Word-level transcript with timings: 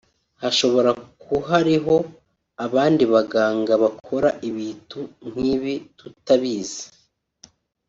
hashobora 0.41 0.89
kuhariho 1.23 1.95
abandi 2.65 3.03
baganga 3.13 3.73
bakora 3.83 4.29
ibitu 4.49 4.99
nk’ibi 5.29 5.75
tutabizi 5.97 6.85